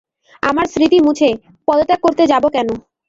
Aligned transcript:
আমার 0.43 0.65
স্মৃতি 0.67 0.97
মুছে, 1.05 1.29
পদ 1.67 1.79
ত্যাগ 1.87 1.99
করতে 2.05 2.23
যাব 2.31 2.43
কেন? 2.55 2.67